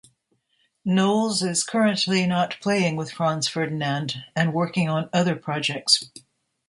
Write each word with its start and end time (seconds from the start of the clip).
Knowles 0.83 1.43
is 1.43 1.63
currently 1.63 2.25
not 2.25 2.59
playing 2.59 2.95
with 2.95 3.11
Franz 3.11 3.47
Ferdinand 3.47 4.23
and 4.35 4.51
working 4.51 4.89
on 4.89 5.11
other 5.13 5.35
projects. 5.35 6.09